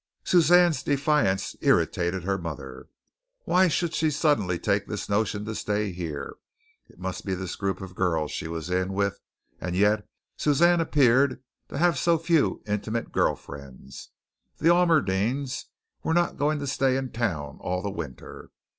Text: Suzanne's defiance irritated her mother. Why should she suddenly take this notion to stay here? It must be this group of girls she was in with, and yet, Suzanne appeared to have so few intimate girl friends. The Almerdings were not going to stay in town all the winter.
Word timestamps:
Suzanne's 0.23 0.81
defiance 0.81 1.55
irritated 1.61 2.23
her 2.23 2.39
mother. 2.39 2.87
Why 3.43 3.67
should 3.67 3.93
she 3.93 4.09
suddenly 4.09 4.57
take 4.57 4.87
this 4.87 5.07
notion 5.07 5.45
to 5.45 5.53
stay 5.53 5.91
here? 5.91 6.37
It 6.89 6.97
must 6.97 7.23
be 7.23 7.35
this 7.35 7.55
group 7.55 7.81
of 7.81 7.93
girls 7.93 8.31
she 8.31 8.47
was 8.47 8.71
in 8.71 8.93
with, 8.93 9.19
and 9.59 9.75
yet, 9.75 10.07
Suzanne 10.37 10.81
appeared 10.81 11.43
to 11.69 11.77
have 11.77 11.99
so 11.99 12.17
few 12.17 12.63
intimate 12.65 13.11
girl 13.11 13.35
friends. 13.35 14.09
The 14.57 14.69
Almerdings 14.69 15.65
were 16.01 16.15
not 16.15 16.35
going 16.35 16.57
to 16.57 16.65
stay 16.65 16.97
in 16.97 17.11
town 17.11 17.59
all 17.59 17.83
the 17.83 17.91
winter. 17.91 18.49